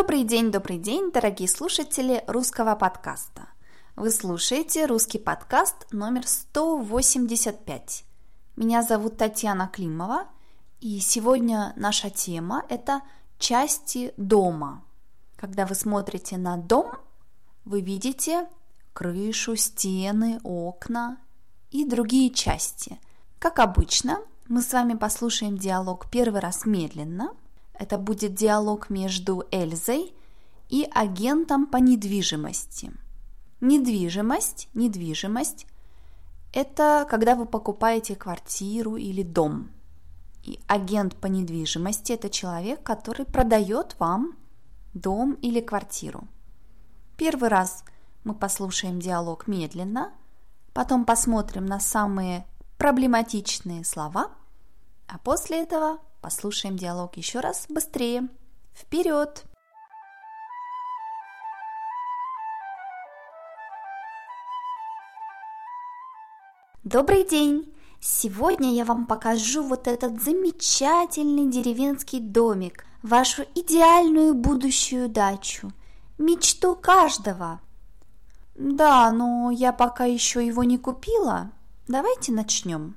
[0.00, 3.48] Добрый день, добрый день, дорогие слушатели русского подкаста.
[3.96, 8.04] Вы слушаете русский подкаст номер 185.
[8.54, 10.28] Меня зовут Татьяна Климова,
[10.80, 13.02] и сегодня наша тема– это
[13.40, 14.84] части дома.
[15.34, 16.92] Когда вы смотрите на дом,
[17.64, 18.46] вы видите
[18.92, 21.18] крышу, стены, окна
[21.72, 23.00] и другие части.
[23.40, 27.32] Как обычно, мы с вами послушаем диалог первый раз медленно.
[27.78, 30.12] Это будет диалог между Эльзой
[30.68, 32.92] и агентом по недвижимости.
[33.60, 35.66] Недвижимость, недвижимость–
[36.52, 39.70] это когда вы покупаете квартиру или дом.
[40.42, 44.36] И агент по недвижимости– это человек, который продает вам
[44.94, 46.26] дом или квартиру.
[47.16, 47.84] Первый раз
[48.24, 50.12] мы послушаем диалог медленно,
[50.72, 54.30] потом посмотрим на самые проблематичные слова,
[55.06, 58.28] а после этого послушаем диалог еще раз быстрее.
[58.74, 59.44] Вперед!
[66.84, 67.72] Добрый день!
[68.00, 75.72] Сегодня я вам покажу вот этот замечательный деревенский домик, вашу идеальную будущую дачу,
[76.16, 77.60] мечту каждого.
[78.54, 81.50] Да, но я пока еще его не купила.
[81.88, 82.96] Давайте начнем.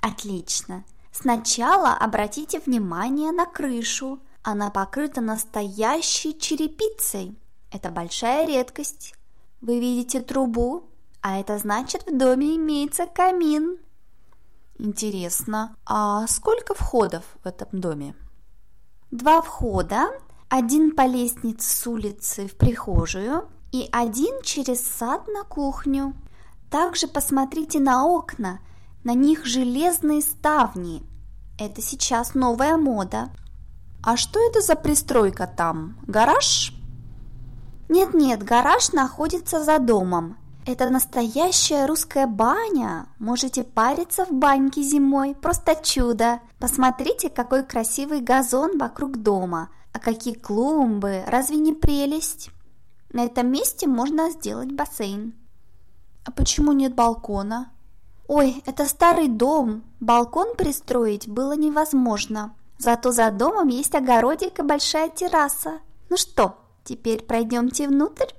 [0.00, 0.84] Отлично.
[1.18, 4.20] Сначала обратите внимание на крышу.
[4.42, 7.38] Она покрыта настоящей черепицей.
[7.72, 9.14] Это большая редкость.
[9.62, 10.90] Вы видите трубу,
[11.22, 13.78] а это значит в доме имеется камин.
[14.78, 18.14] Интересно, а сколько входов в этом доме?
[19.10, 20.10] Два входа,
[20.50, 26.12] один по лестнице с улицы в прихожую и один через сад на кухню.
[26.68, 28.60] Также посмотрите на окна,
[29.06, 31.00] на них железные ставни.
[31.60, 33.30] Это сейчас новая мода.
[34.02, 35.96] А что это за пристройка там?
[36.08, 36.72] Гараж?
[37.88, 40.36] Нет-нет, гараж находится за домом.
[40.66, 43.06] Это настоящая русская баня.
[43.20, 45.36] Можете париться в баньке зимой.
[45.36, 46.40] Просто чудо.
[46.58, 49.68] Посмотрите, какой красивый газон вокруг дома.
[49.92, 51.22] А какие клумбы.
[51.28, 52.50] Разве не прелесть?
[53.12, 55.32] На этом месте можно сделать бассейн.
[56.24, 57.70] А почему нет балкона?
[58.28, 59.84] Ой, это старый дом.
[60.00, 62.54] Балкон пристроить было невозможно.
[62.78, 65.78] Зато за домом есть огородик и большая терраса.
[66.10, 68.32] Ну что, теперь пройдемте внутрь?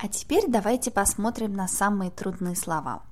[0.00, 3.02] А теперь давайте посмотрим на самые трудные слова.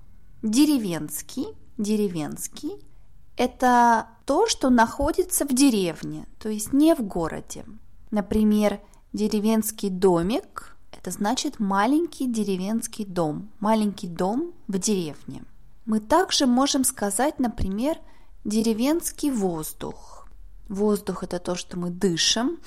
[0.43, 2.87] Деревенский, деревенский–
[3.37, 7.65] это то, что находится в деревне, то есть не в городе.
[8.13, 8.81] Например,
[9.17, 15.43] деревенский домик– это значит маленький деревенский дом, маленький дом в деревне.
[15.87, 17.97] Мы также можем сказать, например,
[18.45, 20.29] деревенский воздух.
[20.69, 22.59] Воздух– это то, что мы дышим,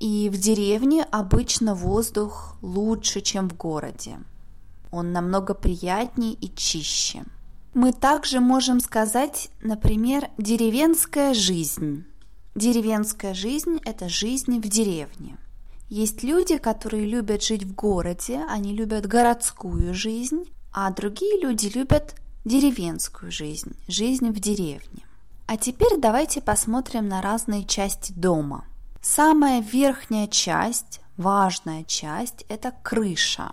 [0.00, 4.18] и в деревне обычно воздух лучше, чем в городе.
[4.90, 7.24] Он намного приятнее и чище.
[7.72, 12.04] Мы также можем сказать, например, деревенская жизнь.
[12.54, 15.36] Деревенская жизнь– это жизнь в деревне.
[15.88, 22.14] Есть люди, которые любят жить в городе, они любят городскую жизнь, а другие люди любят
[22.44, 25.04] деревенскую жизнь, жизнь в деревне.
[25.46, 28.64] А теперь давайте посмотрим на разные части дома–
[29.06, 33.52] Самая верхняя часть, важная часть– это крыша.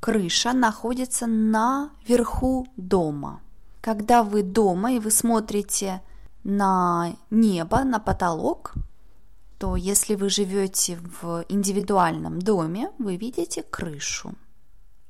[0.00, 3.42] Крыша находится на верху дома.
[3.82, 6.00] Когда вы дома и вы смотрите
[6.44, 8.74] на небо, на потолок,
[9.58, 14.34] то если вы живете в индивидуальном доме, вы видите крышу.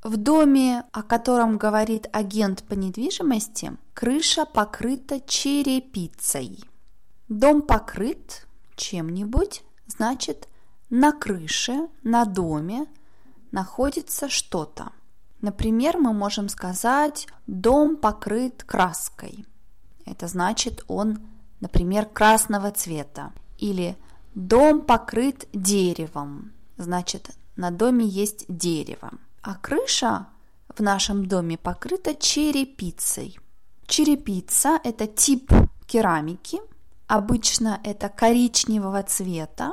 [0.03, 6.65] В доме, о котором говорит агент по недвижимости, крыша покрыта черепицей.
[7.29, 8.47] Дом покрыт
[8.77, 10.49] чем-нибудь, значит
[10.89, 12.87] на крыше, на доме
[13.51, 14.93] находится что-то.
[15.41, 19.45] Например, мы можем сказать «дом покрыт краской».
[20.09, 21.19] Это значит он,
[21.61, 23.33] например, красного цвета.
[23.59, 23.97] Или
[24.35, 26.53] «дом покрыт деревом».
[26.77, 29.11] Значит, на доме есть дерево.
[29.43, 30.27] А крыша
[30.69, 33.39] в нашем доме покрыта черепицей.
[33.87, 35.53] Черепица– это тип
[35.87, 36.61] керамики–
[37.09, 39.73] Обычно это коричневого цвета.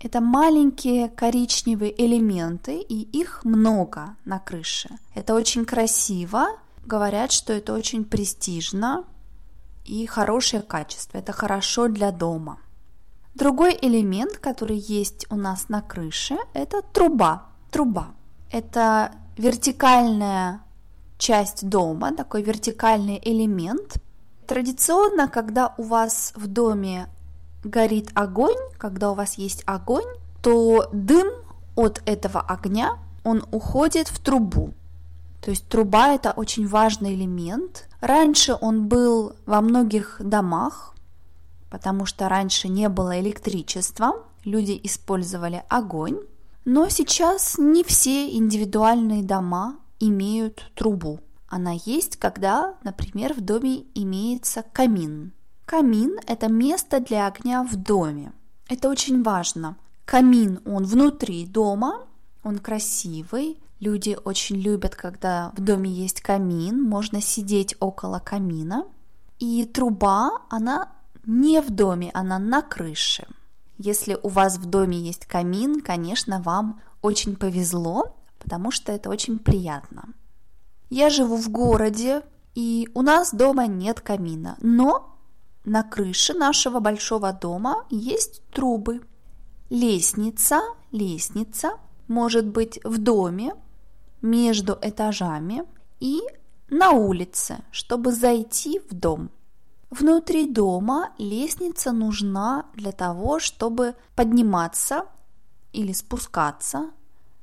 [0.00, 4.90] Это маленькие коричневые элементы, и их много на крыше.
[5.14, 6.46] Это очень красиво.
[6.84, 9.04] Говорят, что это очень престижно
[9.84, 11.18] и хорошее качество.
[11.18, 12.58] Это хорошо для дома.
[13.34, 17.48] Другой элемент, который есть у нас на крыше, это труба.
[17.70, 18.14] Труба.
[18.50, 20.60] Это вертикальная
[21.18, 23.96] часть дома, такой вертикальный элемент.
[24.46, 27.08] Традиционно, когда у вас в доме
[27.64, 30.04] горит огонь, когда у вас есть огонь,
[30.42, 31.28] то дым
[31.76, 34.74] от этого огня, он уходит в трубу.
[35.44, 37.86] То есть труба это очень важный элемент.
[38.00, 40.94] Раньше он был во многих домах,
[41.68, 46.18] потому что раньше не было электричества, люди использовали огонь.
[46.64, 51.20] Но сейчас не все индивидуальные дома имеют трубу.
[51.46, 55.34] Она есть, когда, например, в доме имеется камин.
[55.66, 58.32] Камин– это место для огня в доме.
[58.70, 59.76] Это очень важно.
[60.06, 62.06] Камин, он внутри дома,
[62.42, 63.58] он красивый.
[63.80, 68.86] Люди очень любят, когда в доме есть камин, можно сидеть около камина.
[69.38, 70.92] И труба, она
[71.26, 73.26] не в доме, она на крыше.
[73.78, 79.38] Если у вас в доме есть камин, конечно, вам очень повезло, потому что это очень
[79.38, 80.14] приятно.
[80.90, 82.22] Я живу в городе,
[82.54, 85.18] и у нас дома нет камина, но
[85.64, 89.00] на крыше нашего большого дома есть трубы.
[89.70, 90.60] Лестница,
[90.92, 91.72] лестница
[92.06, 93.54] может быть в доме,
[94.24, 95.64] между этажами
[96.00, 96.22] и
[96.70, 99.30] на улице, чтобы зайти в дом.
[99.90, 105.04] Внутри дома лестница нужна для того, чтобы подниматься
[105.72, 106.90] или спускаться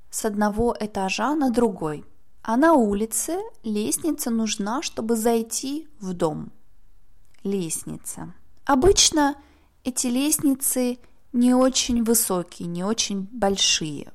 [0.10, 2.04] с одного этажа на другой.
[2.42, 6.52] А на улице лестница нужна, чтобы зайти в дом.
[7.44, 8.34] Лестница.
[8.66, 9.36] Обычно
[9.84, 10.98] эти лестницы
[11.32, 14.12] не очень высокие, не очень большие.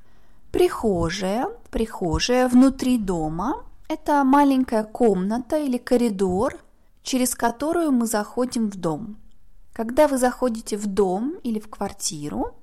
[0.52, 6.58] Прихожая, прихожая внутри дома– это маленькая комната или коридор,
[7.02, 9.16] через которую мы заходим в дом.
[9.72, 12.54] Когда вы заходите в дом или в квартиру,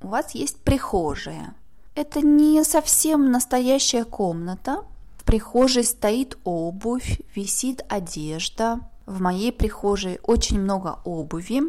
[0.00, 1.54] у вас есть прихожая.
[1.94, 4.84] Это не совсем настоящая комната.
[5.18, 8.80] В прихожей стоит обувь, висит одежда.
[9.04, 11.62] В моей прихожей очень много обуви.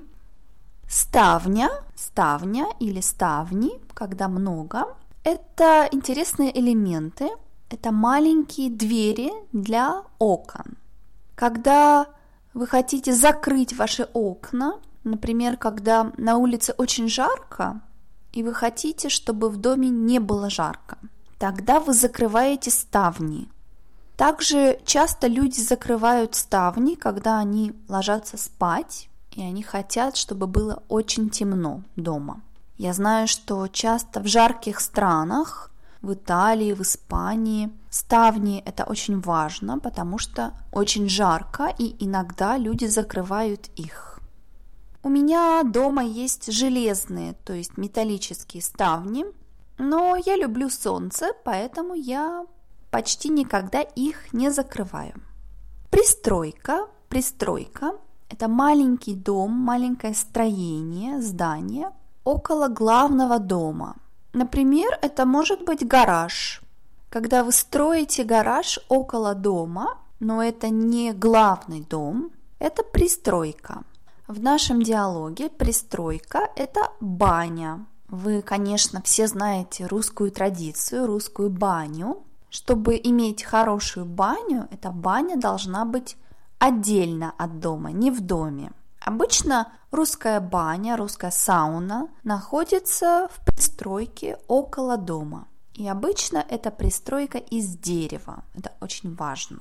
[0.88, 7.29] Ставня, ставня или ставни, когда много, это интересные элементы,
[7.69, 10.77] это маленькие двери для окон.
[11.35, 12.07] Когда
[12.53, 17.81] вы хотите закрыть ваши окна, например, когда на улице очень жарко,
[18.31, 20.97] и вы хотите, чтобы в доме не было жарко,
[21.39, 23.49] тогда вы закрываете ставни.
[24.17, 31.29] Также часто люди закрывают ставни, когда они ложатся спать, и они хотят, чтобы было очень
[31.29, 32.41] темно дома.
[32.77, 35.69] Я знаю, что часто в жарких странах
[36.03, 37.71] в Италии, в Испании.
[37.89, 44.19] Ставни– это очень важно, потому что очень жарко, и иногда люди закрывают их.
[45.01, 49.25] У меня дома есть железные, то есть металлические ставни,
[49.77, 52.45] но я люблю солнце, поэтому я
[52.91, 55.13] почти никогда их не закрываю.
[55.89, 57.93] Пристройка, пристройка–
[58.29, 61.91] это маленький дом, маленькое строение, здание
[62.23, 63.95] около главного дома–
[64.33, 66.61] Например, это может быть гараж.
[67.09, 73.83] Когда вы строите гараж около дома, но это не главный дом, это пристройка.
[74.27, 77.85] В нашем диалоге пристройка– это баня.
[78.07, 82.24] Вы, конечно, все знаете русскую традицию, русскую баню.
[82.50, 86.17] Чтобы иметь хорошую баню, эта баня должна быть
[86.57, 88.71] отдельно от дома, не в доме.
[89.03, 95.48] Обычно русская баня, русская сауна находится в пристройке около дома.
[95.74, 98.43] И обычно это пристройка из дерева.
[98.53, 99.60] Это очень важно.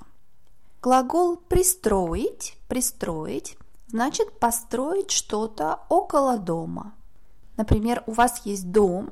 [0.80, 3.56] Глагол «пристроить», «пристроить»
[3.88, 6.94] значит построить что-то около дома.
[7.56, 9.10] Например, у вас есть дом,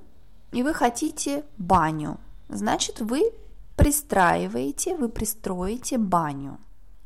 [0.52, 2.18] и вы хотите баню.
[2.48, 3.32] Значит, вы
[3.76, 6.58] пристраиваете, вы пристроите баню.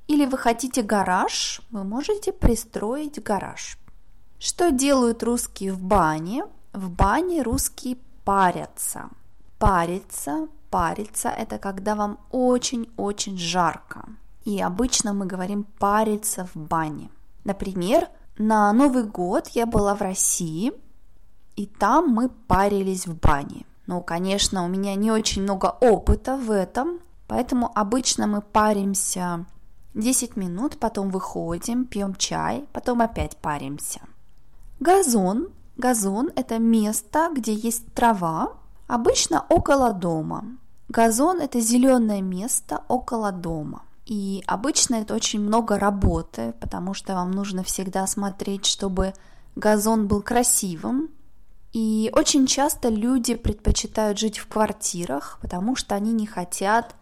[0.06, 3.78] Или вы хотите гараж, вы можете пристроить гараж.
[4.38, 6.44] Что делают русские в бане?
[6.72, 9.08] В бане русские парятся.
[9.58, 14.04] Париться, париться– это когда вам очень-очень жарко.
[14.44, 17.10] И обычно мы говорим париться в бане.
[17.44, 20.72] Например, на Новый год я была в России,
[21.56, 23.64] и там мы парились в бане.
[23.86, 29.46] Ну, конечно, у меня не очень много опыта в этом, поэтому обычно мы паримся
[29.94, 34.00] 10 минут, потом выходим, пьем чай, потом опять паримся.
[34.80, 35.48] Газон.
[35.76, 38.52] Газон– это место, где есть трава,
[38.86, 40.44] обычно около дома.
[40.88, 43.82] Газон– это зеленое место около дома.
[44.06, 49.14] И обычно это очень много работы, потому что вам нужно всегда смотреть, чтобы
[49.56, 51.08] газон был красивым.
[51.72, 56.94] И очень часто люди предпочитают жить в квартирах, потому что они не хотят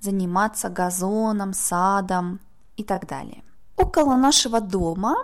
[0.00, 2.40] заниматься газоном, садом
[2.76, 3.42] и так далее.
[3.76, 5.16] Около нашего дома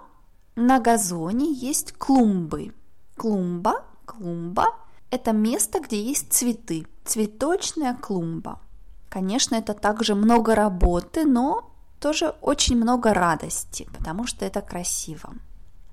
[0.56, 2.72] на газоне есть клумбы.
[3.16, 4.66] Клумба, клумба–
[5.10, 8.60] это место, где есть цветы, цветочная клумба.
[9.08, 15.34] Конечно, это также много работы, но тоже очень много радости, потому что это красиво.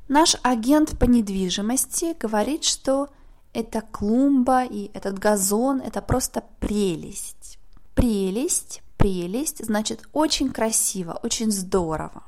[0.08, 3.10] Наш агент по недвижимости говорит, что
[3.54, 7.60] эта клумба и этот газон– это просто прелесть.
[7.96, 12.24] Прелесть, прелесть, значит очень красиво, очень здорово,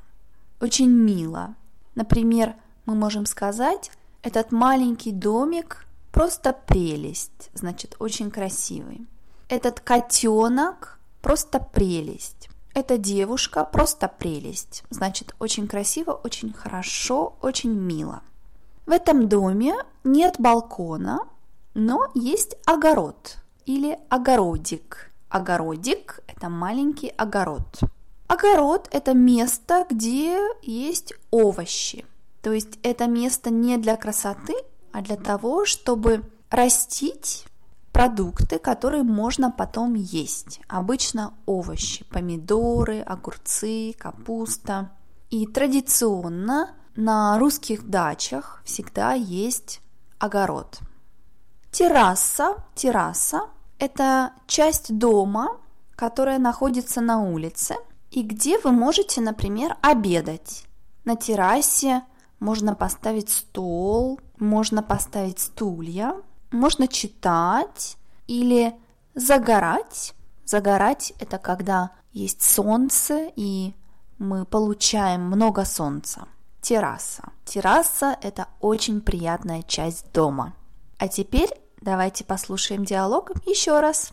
[0.60, 1.54] очень мило.
[1.94, 2.54] Например,
[2.86, 3.90] мы можем сказать,
[4.22, 9.06] этот маленький домик просто прелесть, значит очень красивый.
[9.48, 12.48] Этот котенок просто прелесть.
[12.74, 18.22] Эта девушка просто прелесть, значит очень красиво, очень хорошо, очень мило.
[18.84, 21.20] В этом доме нет балкона,
[21.74, 25.12] но есть огород или огородик.
[25.34, 27.80] Огородик– это маленький огород.
[28.28, 32.04] Огород– это место, где есть овощи.
[32.40, 34.54] То есть это место не для красоты,
[34.92, 37.46] а для того, чтобы растить
[37.90, 40.60] продукты, которые можно потом есть.
[40.68, 44.92] Обычно овощи, помидоры, огурцы, капуста.
[45.30, 49.80] И традиционно на русских дачах всегда есть
[50.20, 50.78] огород.
[51.72, 53.48] Терраса, терраса–
[53.84, 55.58] это часть дома,
[55.94, 57.76] которая находится на улице
[58.10, 60.64] и где вы можете, например, обедать.
[61.04, 62.02] На террасе
[62.40, 66.14] можно поставить стол, можно поставить стулья,
[66.50, 68.74] можно читать или
[69.14, 70.14] загорать.
[70.44, 73.74] Загорать– это когда есть солнце и
[74.18, 76.26] мы получаем много солнца
[76.60, 77.32] терраса.
[77.44, 80.54] Терраса– это очень приятная часть дома.
[80.98, 81.50] А теперь
[81.84, 84.12] давайте послушаем диалог еще раз.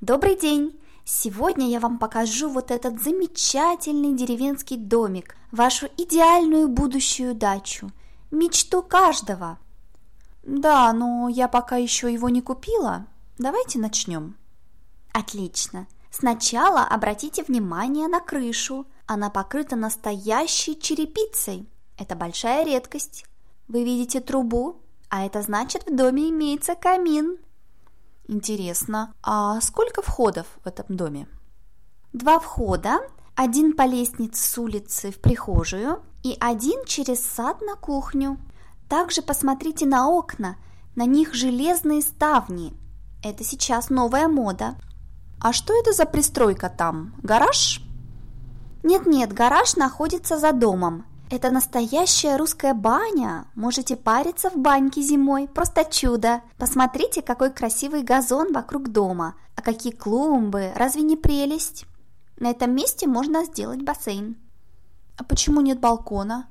[0.00, 0.78] Добрый день!
[1.06, 7.90] Сегодня я вам покажу вот этот замечательный деревенский домик, вашу идеальную будущую дачу,
[8.30, 9.58] мечту каждого.
[10.42, 13.06] Да, но я пока еще его не купила.
[13.38, 14.36] Давайте начнем.
[15.12, 15.86] Отлично.
[16.10, 18.86] Сначала обратите внимание на крышу.
[19.06, 21.68] Она покрыта настоящей черепицей.
[21.98, 23.26] Это большая редкость.
[23.68, 24.80] Вы видите трубу,
[25.10, 27.38] а это значит в доме имеется камин.
[28.26, 31.28] Интересно, а сколько входов в этом доме?
[32.12, 33.00] Два входа,
[33.34, 38.38] один по лестнице с улицы в прихожую и один через сад на кухню.
[38.88, 40.56] Также посмотрите на окна,
[40.96, 42.72] на них железные ставни.
[43.22, 44.76] Это сейчас новая мода.
[45.40, 47.14] А что это за пристройка там?
[47.22, 47.82] Гараж?
[48.84, 51.06] Нет-нет, гараж находится за домом.
[51.30, 53.46] Это настоящая русская баня.
[53.56, 55.48] Можете париться в баньке зимой.
[55.48, 56.42] Просто чудо.
[56.58, 59.34] Посмотрите, какой красивый газон вокруг дома.
[59.56, 60.70] А какие клумбы.
[60.76, 61.86] Разве не прелесть?
[62.38, 64.36] На этом месте можно сделать бассейн.
[65.16, 66.48] А почему нет балкона?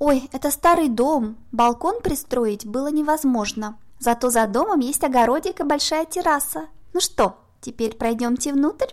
[0.00, 1.36] Ой, это старый дом.
[1.52, 3.78] Балкон пристроить было невозможно.
[4.00, 6.66] Зато за домом есть огородик и большая терраса.
[6.92, 8.92] Ну что, Теперь пройдемте внутрь.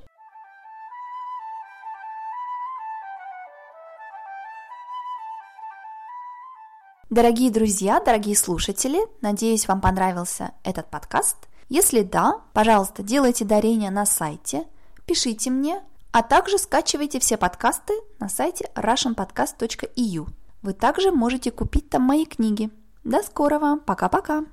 [7.11, 11.35] Дорогие друзья, дорогие слушатели, надеюсь, вам понравился этот подкаст.
[11.67, 14.63] Если да, пожалуйста, делайте дарение на сайте,
[15.05, 15.81] пишите мне,
[16.13, 20.29] а также скачивайте все подкасты на сайте russianpodcast.eu.
[20.61, 22.69] Вы также можете купить там мои книги.
[23.03, 24.45] До скорого, пока-пока!